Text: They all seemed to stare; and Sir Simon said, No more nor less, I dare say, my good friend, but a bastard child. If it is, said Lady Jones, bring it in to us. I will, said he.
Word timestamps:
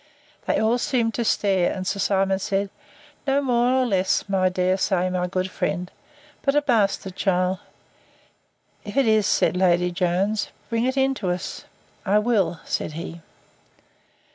They 0.47 0.59
all 0.59 0.79
seemed 0.79 1.13
to 1.13 1.23
stare; 1.23 1.71
and 1.71 1.85
Sir 1.85 1.99
Simon 1.99 2.39
said, 2.39 2.71
No 3.27 3.39
more 3.39 3.69
nor 3.69 3.85
less, 3.85 4.23
I 4.33 4.49
dare 4.49 4.77
say, 4.77 5.11
my 5.11 5.27
good 5.27 5.47
friend, 5.51 5.91
but 6.41 6.55
a 6.55 6.63
bastard 6.63 7.15
child. 7.15 7.59
If 8.83 8.97
it 8.97 9.05
is, 9.07 9.27
said 9.27 9.55
Lady 9.55 9.91
Jones, 9.91 10.49
bring 10.71 10.85
it 10.85 10.97
in 10.97 11.13
to 11.21 11.29
us. 11.29 11.65
I 12.03 12.17
will, 12.17 12.61
said 12.65 12.93
he. 12.93 13.21